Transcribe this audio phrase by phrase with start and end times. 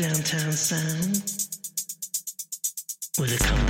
[0.00, 1.22] downtown sound?
[3.18, 3.69] Will it come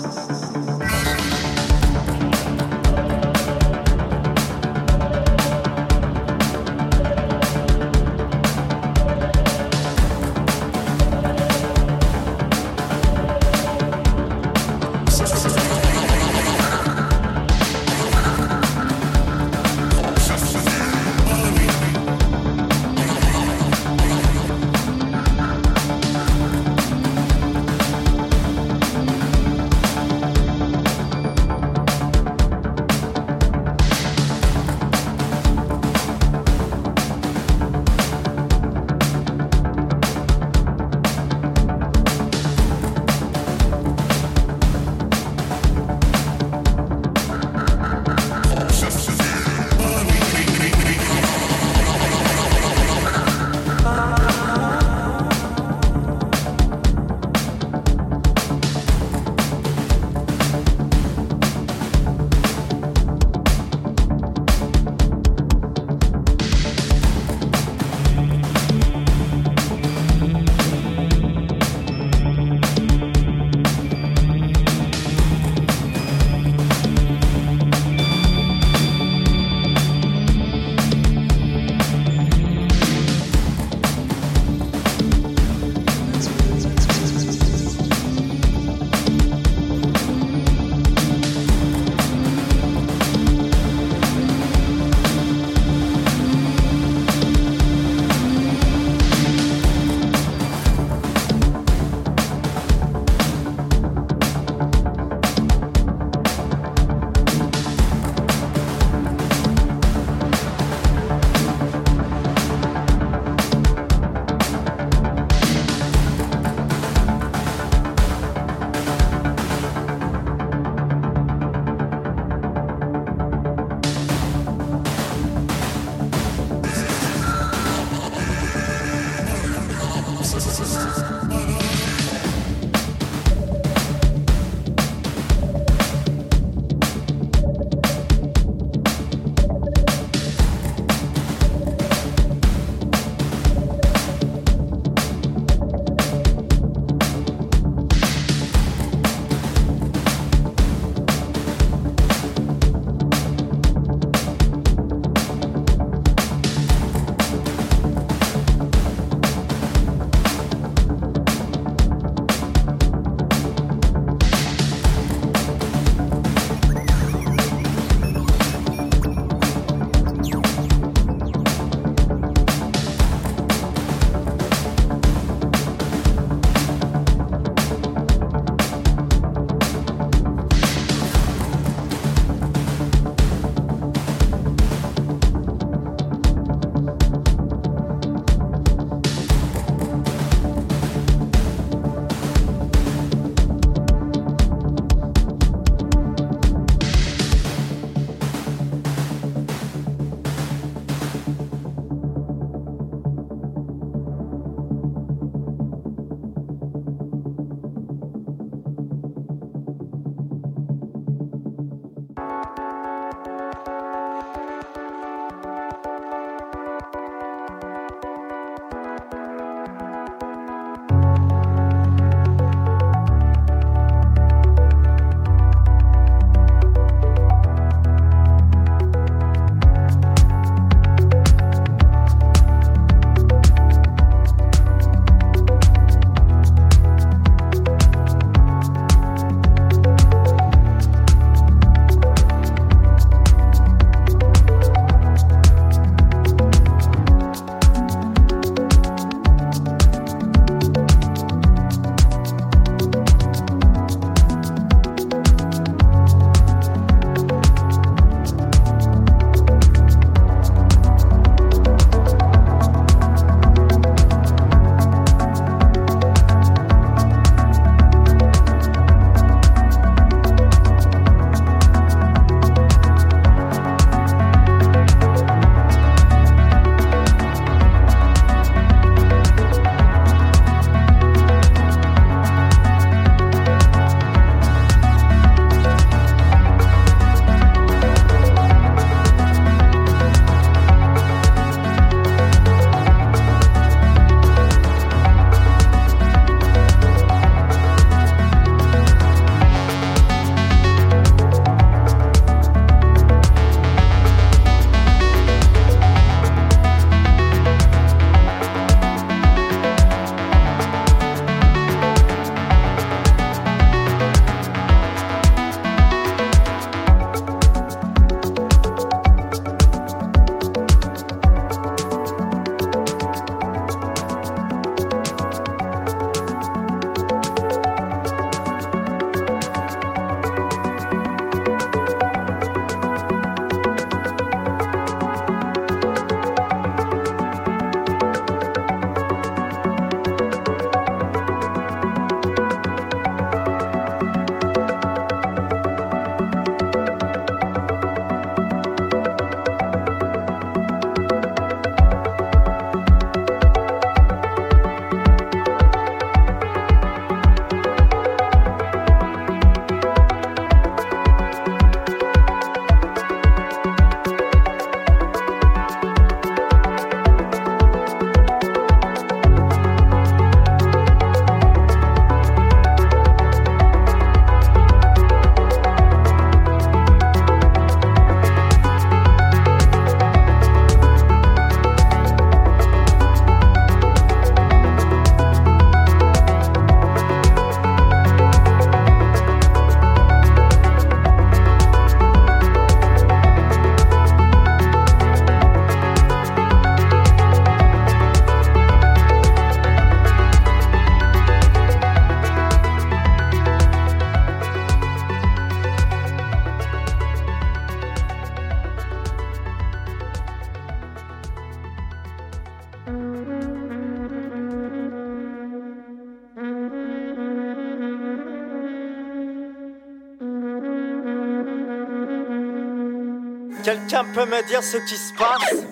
[423.91, 425.65] Quelqu'un peut me dire ce qui se passe?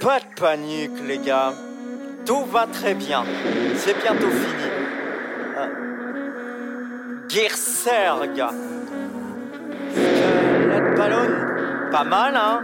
[0.00, 1.52] Pas de panique, les gars.
[2.26, 3.22] Tout va très bien.
[3.76, 4.70] C'est bientôt fini.
[5.56, 5.68] Euh...
[7.28, 8.42] Gearserg.
[9.92, 11.90] Skelet ballon.
[11.92, 12.60] Pas mal, hein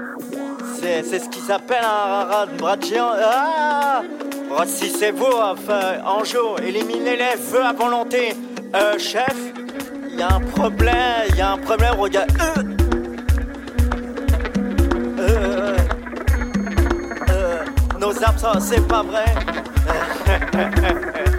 [0.80, 3.12] C'est ce qui s'appelle un rat de bras de géant.
[3.14, 4.02] Ah
[4.50, 8.34] Oh, si c'est vous, enfin, Anjo, éliminez les feux à volonté.
[8.74, 9.36] Euh, chef,
[10.08, 12.32] il y a un problème, il y a un problème, regarde.
[12.40, 12.69] Euh, euh,
[18.44, 19.24] absents, c'est pas vrai.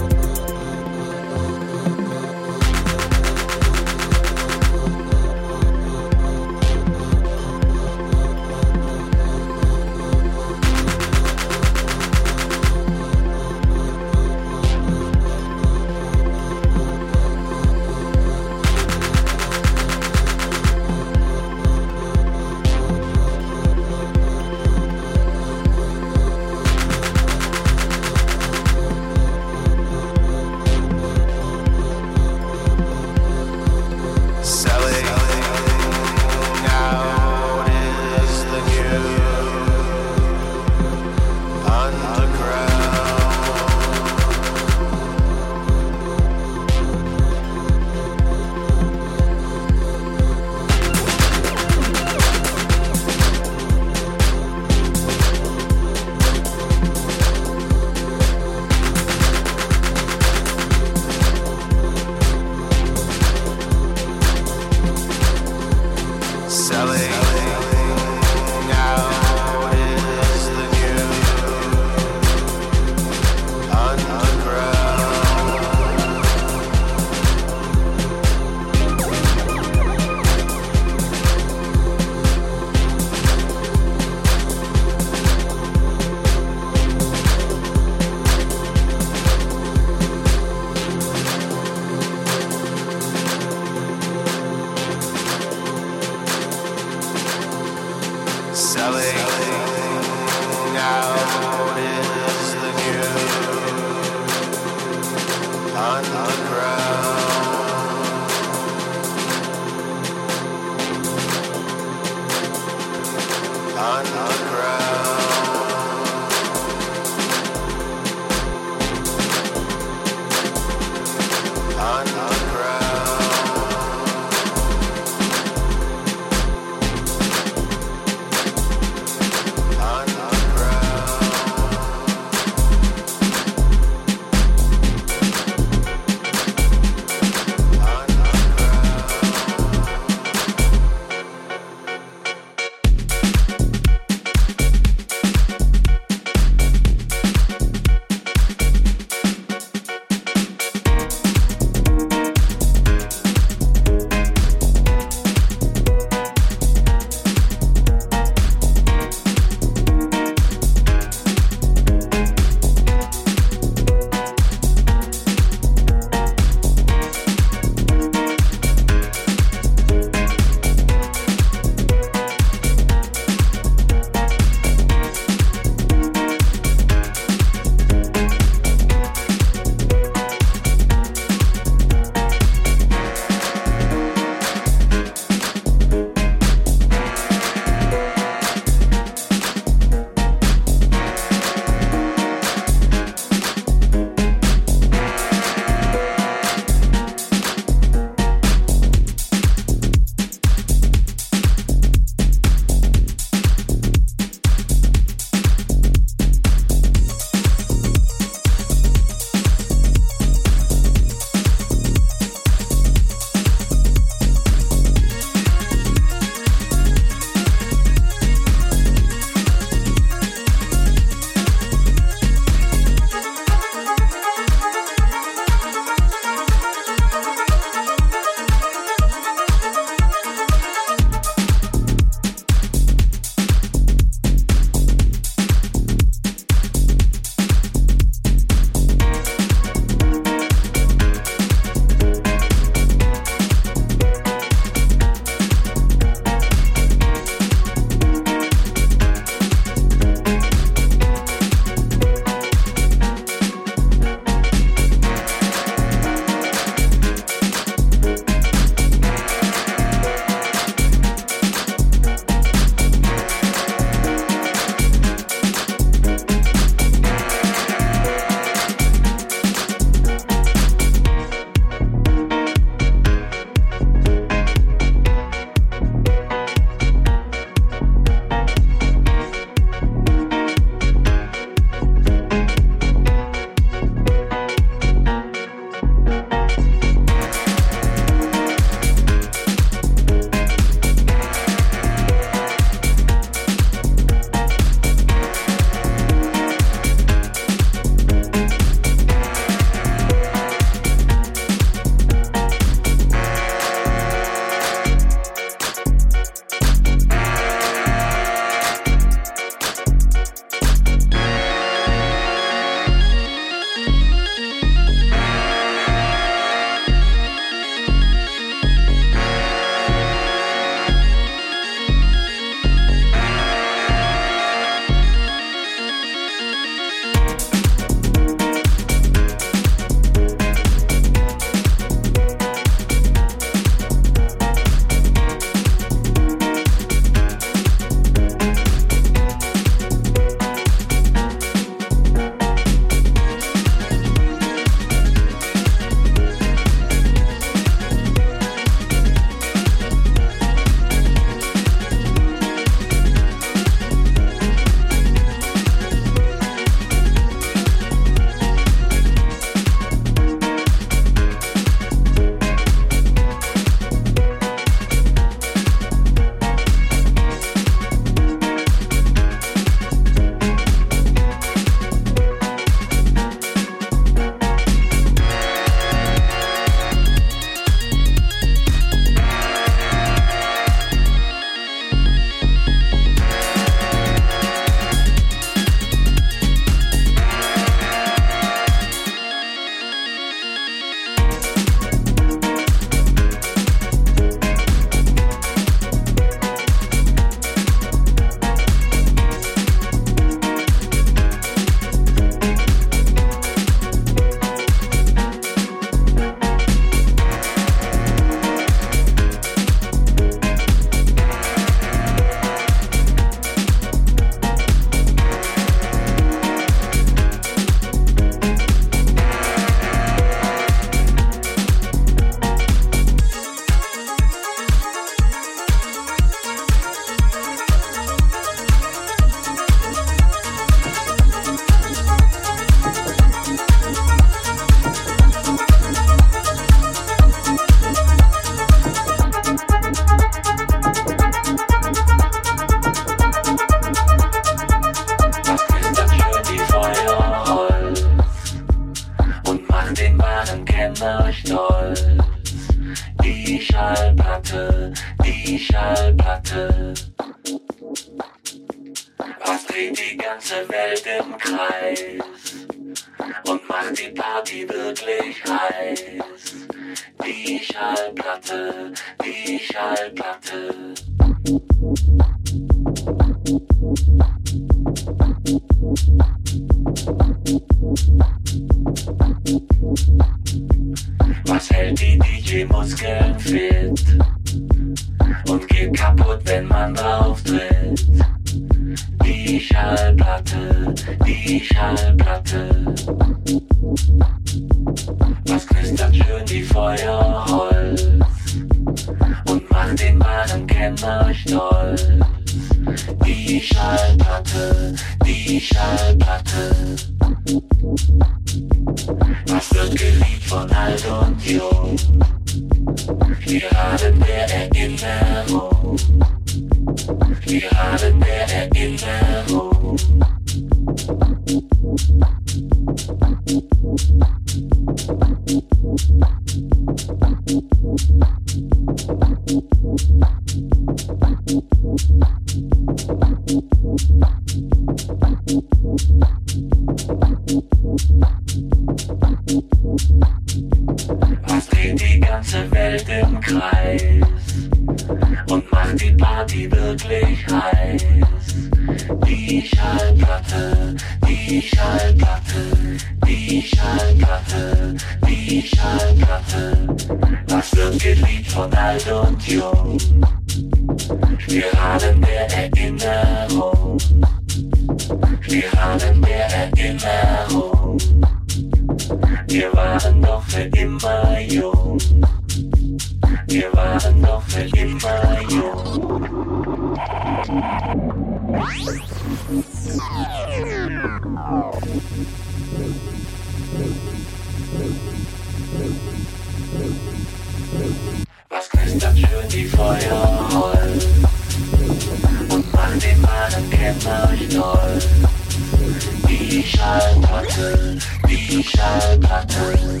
[596.48, 600.00] Michel Button, Michel Button.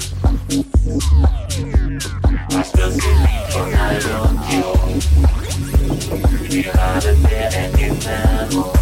[2.50, 4.88] Was das Gesicht von Iron Joe?
[6.48, 8.72] Wir haben mehr Erinnerung.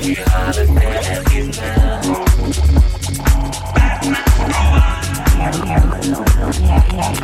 [0.00, 2.24] Wir haben mehr Erinnerung.
[3.74, 4.16] Batman
[5.38, 6.24] Batman
[6.66, 7.20] Batman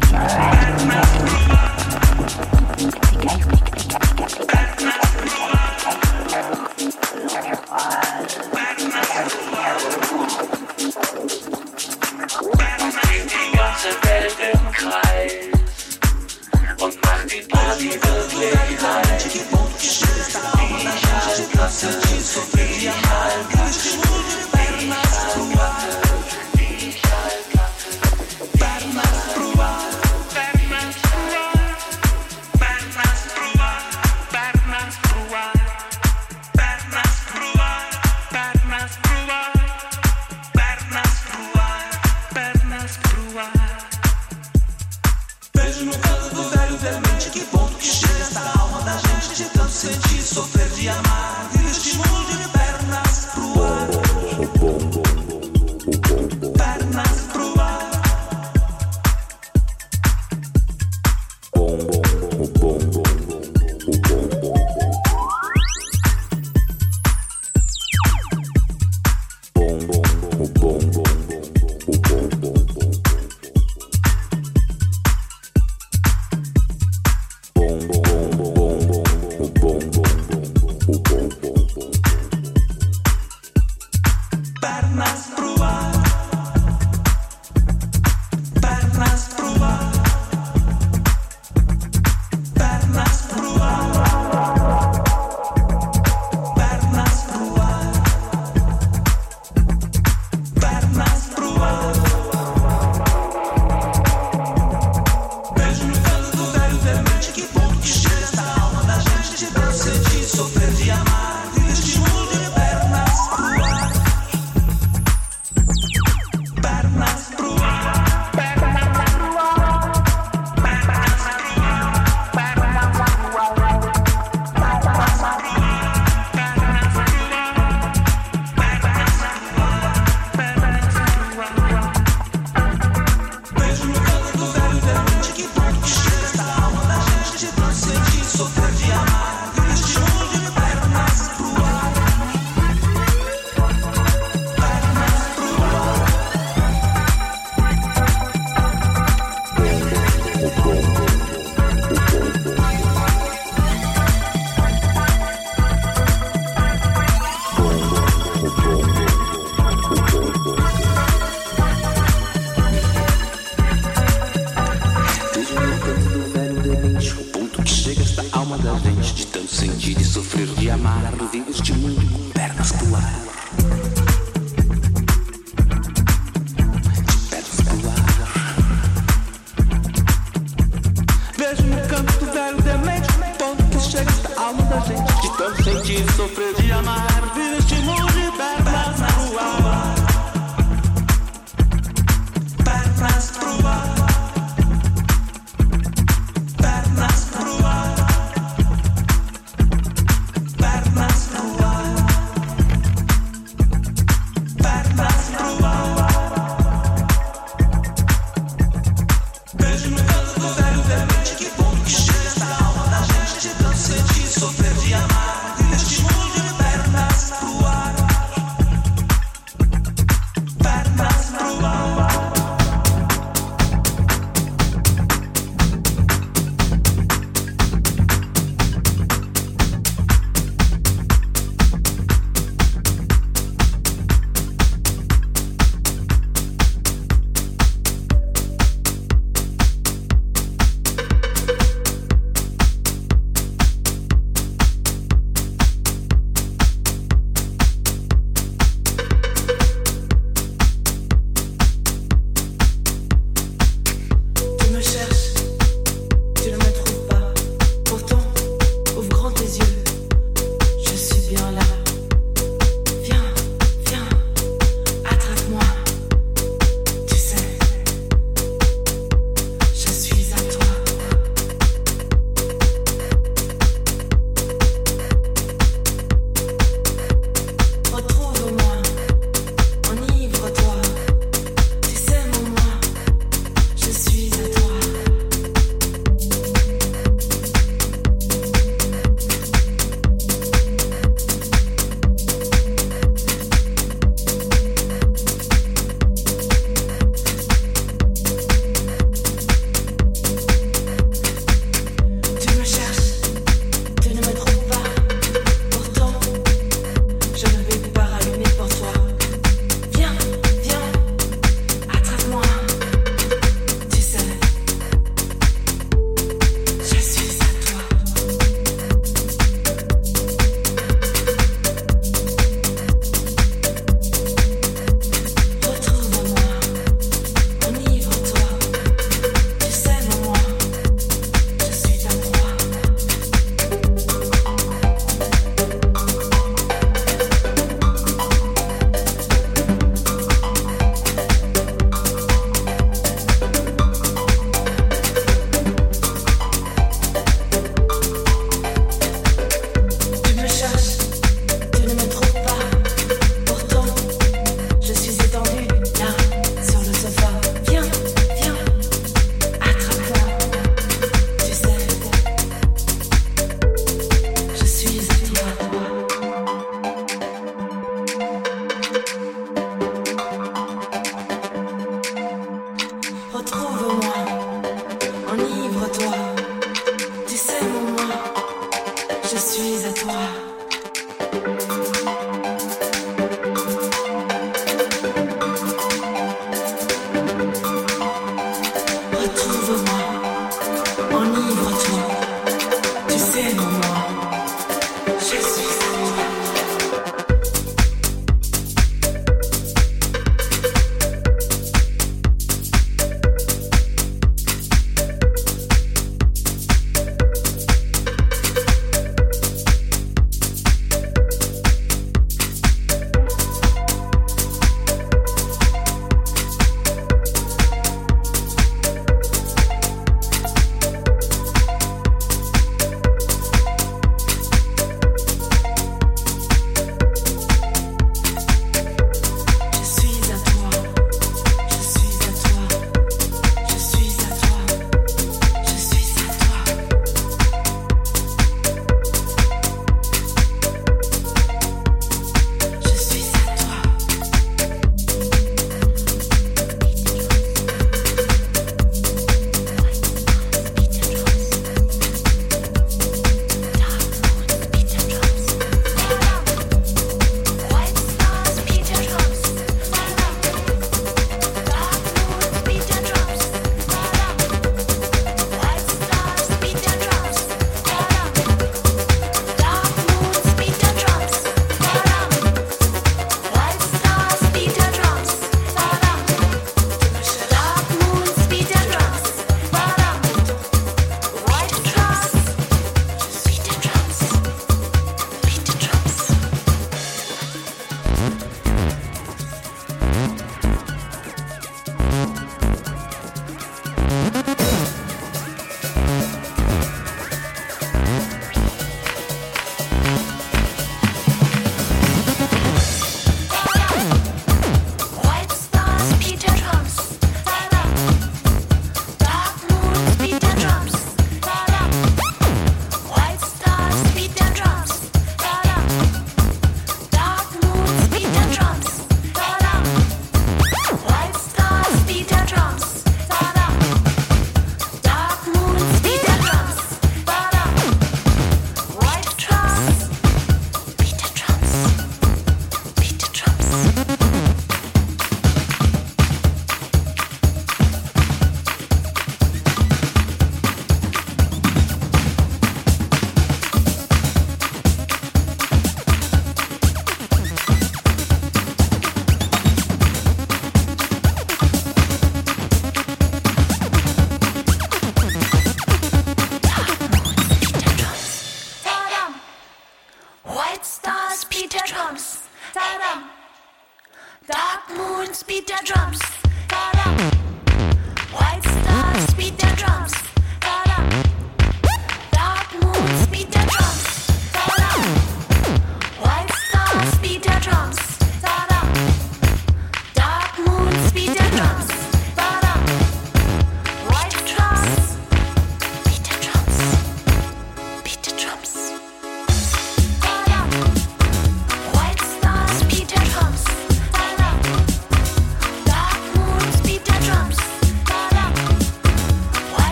[21.77, 22.06] 같아